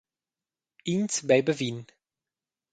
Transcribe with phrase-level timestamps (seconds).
[0.93, 1.79] Ins beiba vin.